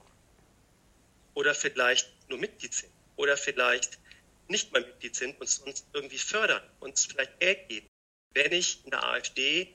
[1.35, 2.93] Oder vielleicht nur Mitglied sind.
[3.17, 3.99] Oder vielleicht
[4.49, 7.87] nicht mal Mitglied sind und uns irgendwie fördern, uns vielleicht Geld geben.
[8.35, 9.75] Wenn ich in der AfD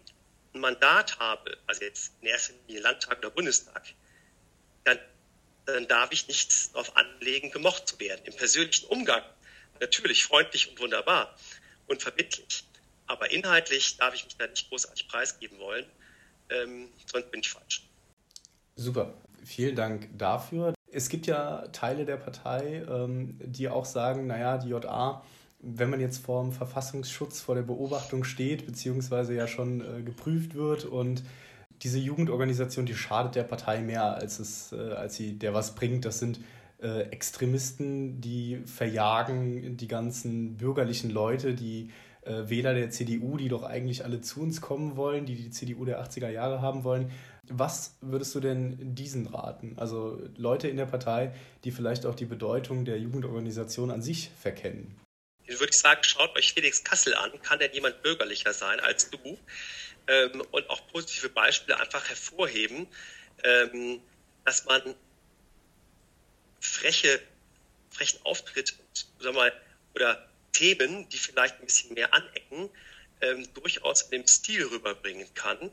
[0.54, 3.94] ein Mandat habe, also jetzt in erster Linie Landtag oder Bundestag,
[4.84, 5.00] dann,
[5.66, 8.22] dann darf ich nichts darauf anlegen, gemocht zu werden.
[8.26, 9.24] Im persönlichen Umgang
[9.80, 11.38] natürlich freundlich und wunderbar
[11.88, 12.64] und verbindlich.
[13.08, 15.86] Aber inhaltlich darf ich mich da nicht großartig preisgeben wollen,
[16.54, 17.88] ähm, sonst bin ich falsch.
[18.76, 19.14] Super,
[19.44, 20.74] vielen Dank dafür.
[20.92, 25.24] Es gibt ja Teile der Partei, ähm, die auch sagen, naja, die JA,
[25.60, 30.56] wenn man jetzt vor dem Verfassungsschutz, vor der Beobachtung steht, beziehungsweise ja schon äh, geprüft
[30.56, 31.24] wird und
[31.82, 36.06] diese Jugendorganisation, die schadet der Partei mehr, als, es, äh, als sie der was bringt.
[36.06, 36.40] Das sind
[36.82, 41.92] äh, Extremisten, die verjagen die ganzen bürgerlichen Leute, die
[42.26, 45.86] äh, Wähler der CDU, die doch eigentlich alle zu uns kommen wollen, die die CDU
[45.86, 47.12] der 80er Jahre haben wollen.
[47.50, 49.76] Was würdest du denn diesen raten?
[49.78, 51.34] Also Leute in der Partei,
[51.64, 54.96] die vielleicht auch die Bedeutung der Jugendorganisation an sich verkennen.
[55.48, 57.32] Dann würde ich sagen, schaut euch Felix Kassel an.
[57.42, 59.38] Kann denn jemand bürgerlicher sein als du?
[60.08, 62.88] Ähm, und auch positive Beispiele einfach hervorheben,
[63.44, 64.02] ähm,
[64.46, 64.96] dass man
[66.60, 67.22] freche,
[67.90, 68.74] frechen Auftritt
[69.20, 69.52] sag mal,
[69.96, 72.70] oder Themen, die vielleicht ein bisschen mehr anecken,
[73.22, 75.72] ähm, durchaus in dem Stil rüberbringen kann,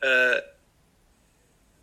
[0.00, 0.42] äh,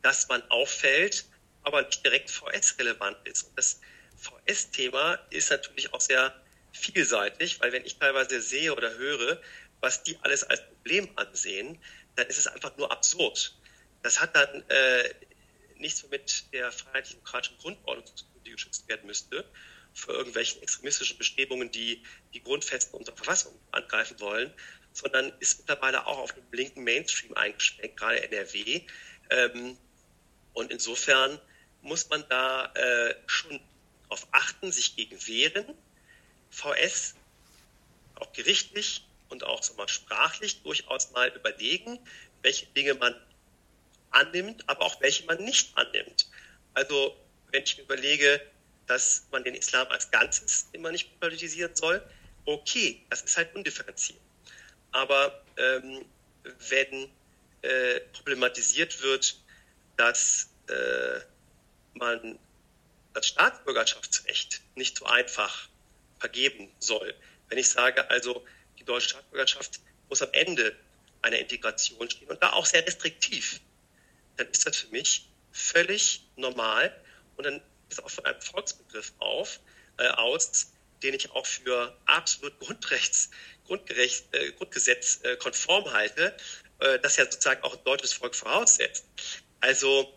[0.02, 1.26] dass man auffällt,
[1.64, 3.44] aber nicht direkt VS-relevant ist.
[3.44, 3.80] Und das
[4.18, 6.36] VS-Thema ist natürlich auch sehr
[6.74, 9.42] vielseitig, weil wenn ich teilweise sehe oder höre,
[9.80, 11.78] was die alles als Problem ansehen,
[12.16, 13.56] dann ist es einfach nur absurd.
[14.04, 15.14] Das hat dann äh,
[15.78, 19.46] nichts mehr mit der freiheitlich-demokratischen Grundordnung zu tun, die geschützt werden müsste,
[19.94, 24.54] für irgendwelchen extremistischen Bestrebungen, die die Grundfesten unserer Verfassung angreifen wollen,
[24.94, 28.82] sondern ist mittlerweile auch auf den linken Mainstream eingeschränkt, gerade NRW.
[29.30, 29.78] Ähm,
[30.54, 31.40] und insofern
[31.82, 33.60] muss man da äh, schon
[34.04, 35.66] darauf achten, sich gegen wehren.
[36.50, 37.16] VS
[38.16, 41.98] auch gerichtlich und auch so mal sprachlich durchaus mal überlegen,
[42.42, 43.16] welche Dinge man
[44.12, 46.30] annimmt, aber auch welche man nicht annimmt.
[46.74, 47.16] Also
[47.52, 48.42] wenn ich mir überlege,
[48.88, 52.02] dass man den Islam als Ganzes immer nicht politisieren soll,
[52.46, 54.20] okay, das ist halt undifferenziert.
[54.92, 56.06] Aber ähm,
[56.70, 57.10] wenn
[57.62, 59.38] äh, problematisiert wird,
[59.98, 61.20] dass äh,
[61.94, 62.40] man
[63.14, 65.70] das Staatsbürgerschaftsrecht nicht so einfach
[66.20, 67.14] vergeben soll.
[67.50, 68.46] Wenn ich sage, also
[68.80, 70.76] die deutsche Staatsbürgerschaft muss am Ende
[71.22, 73.60] einer Integration stehen und da auch sehr restriktiv,
[74.38, 76.96] dann ist das für mich völlig normal
[77.38, 77.62] und dann
[77.92, 79.60] ist auch von einem Volksbegriff auf,
[79.98, 80.72] äh, aus,
[81.04, 83.30] den ich auch für absolut grundrechts,
[83.68, 86.36] äh, Grundgesetz äh, konform halte,
[86.80, 89.06] äh, das ja sozusagen auch ein deutsches Volk voraussetzt.
[89.60, 90.14] Also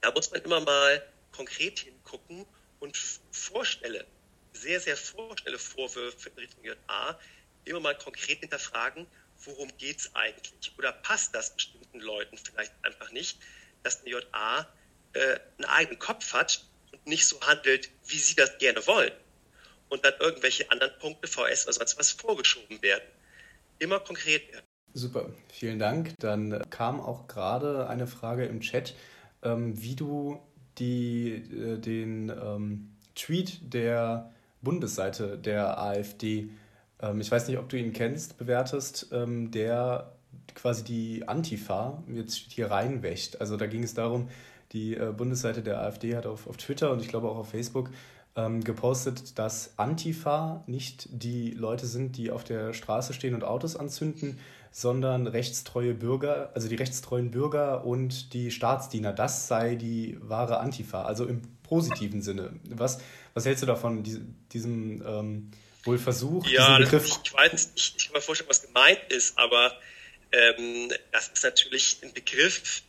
[0.00, 2.46] da muss man immer mal konkret hingucken
[2.80, 2.96] und
[3.30, 4.06] vorstelle,
[4.52, 7.18] sehr, sehr vorstelle Vorwürfe in Richtung JA,
[7.64, 9.06] immer mal konkret hinterfragen,
[9.44, 10.72] worum geht es eigentlich?
[10.78, 13.38] Oder passt das bestimmten Leuten vielleicht einfach nicht,
[13.82, 14.68] dass eine JA
[15.12, 16.64] äh, einen eigenen Kopf hat
[16.96, 19.12] und nicht so handelt, wie sie das gerne wollen?
[19.88, 23.04] Und dann irgendwelche anderen Punkte, VS oder sonst was, vorgeschoben werden.
[23.78, 24.64] Immer konkret werden.
[24.94, 26.14] Super, vielen Dank.
[26.18, 28.94] Dann kam auch gerade eine Frage im Chat,
[29.42, 30.40] ähm, wie du
[30.78, 34.32] die, äh, den ähm, Tweet der
[34.62, 36.50] Bundesseite der AfD,
[37.00, 40.12] ähm, ich weiß nicht, ob du ihn kennst, bewertest, ähm, der
[40.54, 43.40] quasi die Antifa jetzt hier reinwächt.
[43.40, 44.28] Also da ging es darum,
[44.72, 47.90] die äh, Bundesseite der AfD hat auf, auf Twitter und ich glaube auch auf Facebook
[48.36, 53.76] ähm, gepostet, dass Antifa nicht die Leute sind, die auf der Straße stehen und Autos
[53.76, 54.38] anzünden,
[54.70, 59.14] sondern rechtstreue Bürger, also die rechtstreuen Bürger und die Staatsdiener.
[59.14, 62.60] Das sei die wahre Antifa, also im positiven Sinne.
[62.68, 62.98] Was,
[63.32, 64.04] was hältst du davon,
[64.52, 65.50] diesem ähm,
[65.84, 67.20] wohl Versuch, ja, diesen Begriff?
[67.24, 69.72] Ich, weiß nicht, ich kann mir vorstellen, was gemeint ist, aber
[70.32, 72.82] ähm, das ist natürlich ein Begriff,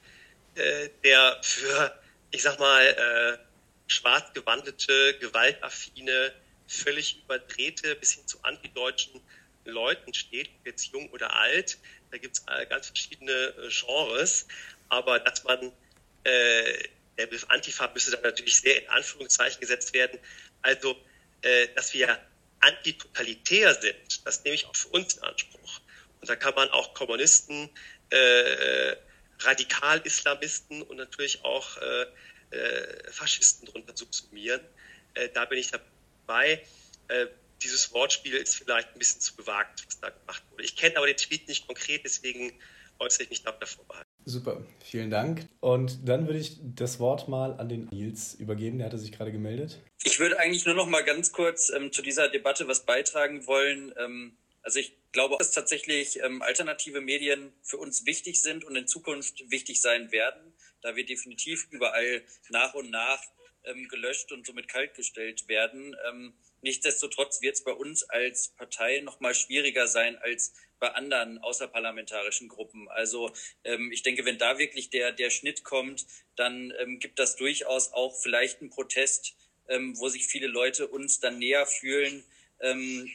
[0.58, 2.00] äh, der für,
[2.32, 3.38] ich sag mal, äh,
[3.88, 6.34] schwarz gewandete, gewaltaffine,
[6.68, 9.22] völlig überdrehte bis hin zu antideutschen
[9.66, 11.78] Leuten steht, jetzt jung oder alt.
[12.12, 14.48] Da gibt es äh, ganz verschiedene äh, Genres.
[14.90, 15.72] Aber dass man,
[16.26, 20.20] der Begriff Antifa müsste dann natürlich sehr in Anführungszeichen gesetzt werden.
[20.62, 20.98] Also,
[21.76, 22.20] dass wir
[22.60, 25.82] antitotalitär sind, das nehme ich auch für uns in Anspruch.
[26.22, 27.70] Und da kann man auch Kommunisten,
[28.10, 28.96] äh,
[29.40, 32.06] Radikal-Islamisten und natürlich auch äh,
[32.56, 34.62] äh, Faschisten drunter subsumieren.
[35.14, 36.64] Äh, da bin ich dabei.
[37.08, 37.28] Äh,
[37.62, 40.64] dieses Wortspiel ist vielleicht ein bisschen zu gewagt, was da gemacht wurde.
[40.64, 42.54] Ich kenne aber den Tweet nicht konkret, deswegen
[43.00, 44.10] äußere ich mich da davor behalten.
[44.26, 45.48] Super, vielen Dank.
[45.60, 49.32] Und dann würde ich das Wort mal an den Nils übergeben, der hatte sich gerade
[49.32, 49.80] gemeldet.
[50.04, 53.94] Ich würde eigentlich nur noch mal ganz kurz ähm, zu dieser Debatte was beitragen wollen.
[53.98, 58.86] Ähm, also ich glaube, dass tatsächlich ähm, alternative Medien für uns wichtig sind und in
[58.86, 63.24] Zukunft wichtig sein werden, da wir definitiv überall nach und nach
[63.64, 65.96] ähm, gelöscht und somit kaltgestellt werden.
[66.10, 71.38] Ähm, Nichtsdestotrotz wird es bei uns als Partei noch mal schwieriger sein als bei anderen
[71.38, 72.90] außerparlamentarischen Gruppen.
[72.90, 73.32] Also
[73.64, 77.94] ähm, ich denke, wenn da wirklich der, der Schnitt kommt, dann ähm, gibt das durchaus
[77.94, 79.38] auch vielleicht einen Protest,
[79.70, 82.26] ähm, wo sich viele Leute uns dann näher fühlen,
[82.60, 83.10] ähm,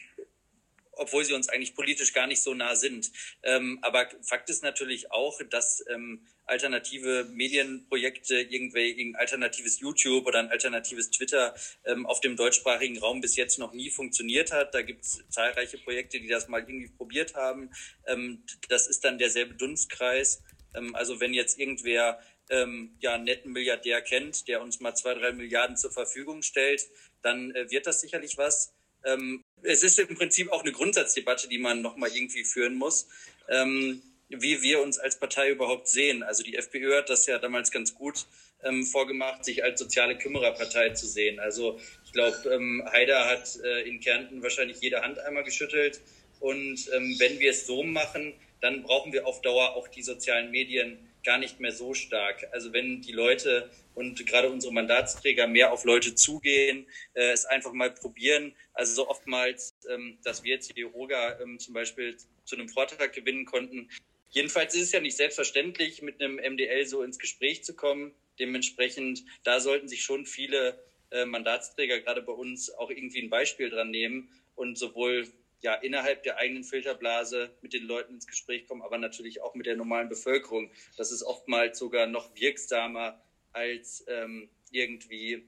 [0.95, 3.11] obwohl sie uns eigentlich politisch gar nicht so nah sind.
[3.43, 10.49] Ähm, aber Fakt ist natürlich auch, dass ähm, alternative Medienprojekte, irgendwelche alternatives YouTube oder ein
[10.49, 14.73] alternatives Twitter ähm, auf dem deutschsprachigen Raum bis jetzt noch nie funktioniert hat.
[14.73, 17.71] Da gibt es zahlreiche Projekte, die das mal irgendwie probiert haben.
[18.07, 20.43] Ähm, das ist dann derselbe Dunstkreis.
[20.75, 25.13] Ähm, also wenn jetzt irgendwer ähm, ja einen netten Milliardär kennt, der uns mal zwei,
[25.13, 26.85] drei Milliarden zur Verfügung stellt,
[27.21, 28.73] dann äh, wird das sicherlich was.
[29.05, 33.07] Ähm, es ist im Prinzip auch eine Grundsatzdebatte, die man nochmal irgendwie führen muss.
[33.49, 36.23] Ähm, wie wir uns als Partei überhaupt sehen.
[36.23, 38.25] Also die FPÖ hat das ja damals ganz gut
[38.63, 41.39] ähm, vorgemacht, sich als soziale Kümmererpartei zu sehen.
[41.39, 46.01] Also ich glaube, ähm, Haider hat äh, in Kärnten wahrscheinlich jede Hand einmal geschüttelt.
[46.39, 50.51] Und ähm, wenn wir es so machen, dann brauchen wir auf Dauer auch die sozialen
[50.51, 52.47] Medien gar nicht mehr so stark.
[52.51, 57.73] Also wenn die Leute und gerade unsere Mandatsträger mehr auf Leute zugehen, äh, es einfach
[57.73, 58.55] mal probieren.
[58.73, 63.13] Also so oftmals, ähm, dass wir jetzt die Roga ähm, zum Beispiel zu einem Vortrag
[63.13, 63.89] gewinnen konnten.
[64.29, 68.13] Jedenfalls ist es ja nicht selbstverständlich, mit einem MDL so ins Gespräch zu kommen.
[68.39, 70.79] Dementsprechend, da sollten sich schon viele
[71.11, 75.27] äh, Mandatsträger gerade bei uns auch irgendwie ein Beispiel dran nehmen und sowohl
[75.63, 79.65] ja, innerhalb der eigenen Filterblase mit den Leuten ins Gespräch kommen, aber natürlich auch mit
[79.65, 80.69] der normalen Bevölkerung.
[80.97, 83.23] Das ist oftmals sogar noch wirksamer
[83.53, 85.47] als ähm, irgendwie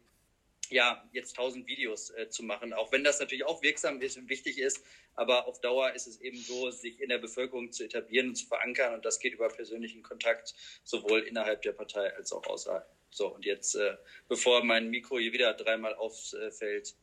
[0.69, 4.29] ja, jetzt tausend Videos äh, zu machen, auch wenn das natürlich auch wirksam ist und
[4.29, 8.29] wichtig ist, aber auf Dauer ist es eben so, sich in der Bevölkerung zu etablieren
[8.29, 12.47] und zu verankern und das geht über persönlichen Kontakt, sowohl innerhalb der Partei als auch
[12.47, 12.87] außerhalb.
[13.11, 13.95] So, und jetzt, äh,
[14.27, 16.95] bevor mein Mikro hier wieder dreimal auffällt,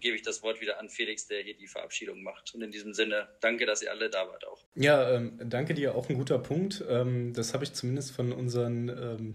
[0.00, 2.54] gebe ich das Wort wieder an Felix, der hier die Verabschiedung macht.
[2.54, 4.62] Und in diesem Sinne, danke, dass ihr alle da wart auch.
[4.74, 6.84] Ja, ähm, danke dir, auch ein guter Punkt.
[6.88, 9.34] Ähm, das habe ich zumindest von unseren ähm,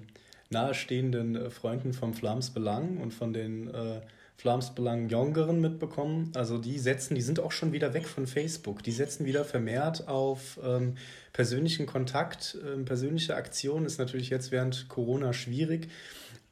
[0.49, 4.01] nahestehenden äh, Freunden vom Flams Belang und von den äh,
[4.39, 6.31] Flams Belang Jongeren mitbekommen.
[6.33, 8.83] Also die setzen, die sind auch schon wieder weg von Facebook.
[8.83, 10.95] Die setzen wieder vermehrt auf ähm,
[11.33, 12.57] persönlichen Kontakt.
[12.65, 15.89] Ähm, persönliche Aktion ist natürlich jetzt während Corona schwierig.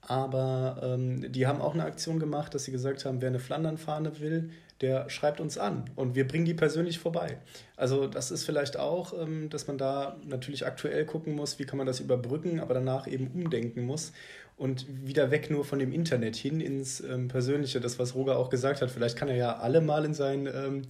[0.08, 4.20] Aber ähm, die haben auch eine Aktion gemacht, dass sie gesagt haben, wer eine Flandernfahne
[4.20, 7.40] will, der schreibt uns an und wir bringen die persönlich vorbei.
[7.76, 11.78] Also das ist vielleicht auch, ähm, dass man da natürlich aktuell gucken muss, wie kann
[11.78, 14.14] man das überbrücken, aber danach eben umdenken muss
[14.56, 17.82] und wieder weg nur von dem Internet hin ins ähm, Persönliche.
[17.82, 20.84] Das, was Roger auch gesagt hat, vielleicht kann er ja alle mal in sein ähm,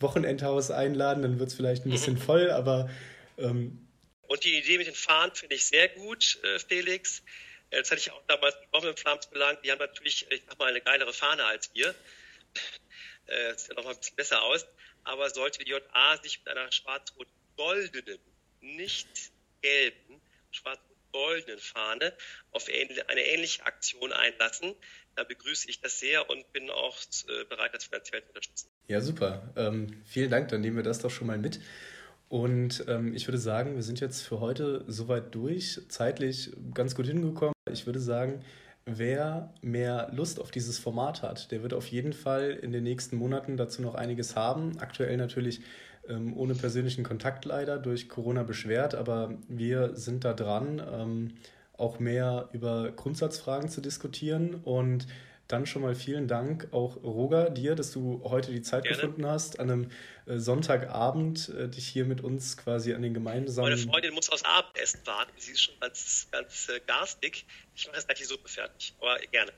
[0.00, 2.88] Wochenendhaus einladen, dann wird es vielleicht ein bisschen voll, aber...
[3.38, 3.78] Ähm,
[4.28, 7.22] und die Idee mit den Fahnen finde ich sehr gut, äh, Felix.
[7.72, 9.64] Das hatte ich auch damals bekommen im Flams belangt.
[9.64, 11.94] Die haben natürlich, ich sag mal, eine geilere Fahne als wir.
[13.26, 14.66] Äh, sieht ja noch mal ein bisschen besser aus.
[15.04, 18.18] Aber sollte die JA sich mit einer schwarz-rot-goldenen,
[18.60, 19.30] nicht
[19.60, 22.14] gelben, schwarz-rot-goldenen Fahne
[22.50, 24.74] auf eine ähnliche Aktion einlassen,
[25.14, 28.68] dann begrüße ich das sehr und bin auch äh, bereit, das finanziell zu unterstützen.
[28.88, 29.52] Ja, super.
[29.56, 30.48] Ähm, vielen Dank.
[30.48, 31.60] Dann nehmen wir das doch schon mal mit.
[32.32, 37.06] Und ähm, ich würde sagen, wir sind jetzt für heute soweit durch, zeitlich ganz gut
[37.06, 37.52] hingekommen.
[37.70, 38.40] Ich würde sagen,
[38.86, 43.16] wer mehr Lust auf dieses Format hat, der wird auf jeden Fall in den nächsten
[43.16, 44.78] Monaten dazu noch einiges haben.
[44.78, 45.60] Aktuell natürlich
[46.08, 51.34] ähm, ohne persönlichen Kontakt leider durch Corona beschwert, aber wir sind da dran, ähm,
[51.76, 55.06] auch mehr über Grundsatzfragen zu diskutieren und
[55.52, 58.96] dann schon mal vielen Dank auch Roger dir, dass du heute die Zeit Gerne.
[58.96, 59.90] gefunden hast, an einem
[60.26, 63.70] äh, Sonntagabend äh, dich hier mit uns quasi an den gemeinsamen.
[63.70, 65.32] Meine Freundin muss aufs Abendessen warten.
[65.36, 67.44] Sie ist schon ganz, ganz äh, garstig.
[67.74, 69.52] Ich mache jetzt gleich die Suppe fertig, aber gerne.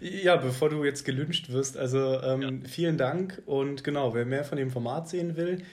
[0.00, 1.76] Ja, bevor du jetzt gelünscht wirst.
[1.76, 2.68] Also ähm, ja.
[2.68, 5.64] vielen Dank und genau, wer mehr von dem Format sehen will,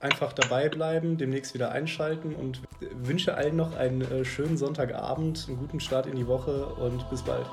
[0.00, 5.80] einfach dabei bleiben, demnächst wieder einschalten und wünsche allen noch einen schönen Sonntagabend, einen guten
[5.80, 7.46] Start in die Woche und bis bald.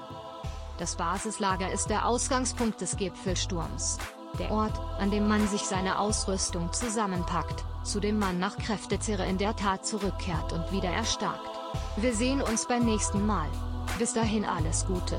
[0.78, 3.98] Das Basislager ist der Ausgangspunkt des Gipfelsturms.
[4.40, 9.38] Der Ort, an dem man sich seine Ausrüstung zusammenpackt, zu dem man nach Kräftezehre in
[9.38, 11.50] der Tat zurückkehrt und wieder erstarkt.
[11.98, 13.48] Wir sehen uns beim nächsten Mal.
[14.00, 15.18] Bis dahin alles Gute.